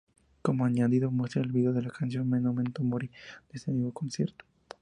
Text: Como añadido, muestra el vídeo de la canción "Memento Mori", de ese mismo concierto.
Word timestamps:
Como 0.41 0.65
añadido, 0.65 1.11
muestra 1.11 1.43
el 1.43 1.51
vídeo 1.51 1.73
de 1.73 1.83
la 1.83 1.91
canción 1.91 2.27
"Memento 2.27 2.83
Mori", 2.83 3.09
de 3.49 3.59
ese 3.59 3.69
mismo 3.71 3.93
concierto. 3.93 4.43